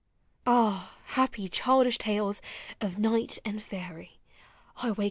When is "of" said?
2.81-2.97